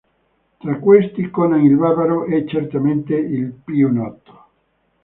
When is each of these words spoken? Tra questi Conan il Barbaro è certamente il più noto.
Tra 0.57 0.79
questi 0.79 1.29
Conan 1.29 1.63
il 1.63 1.75
Barbaro 1.77 2.25
è 2.25 2.43
certamente 2.45 3.15
il 3.15 3.53
più 3.53 3.93
noto. 3.93 4.45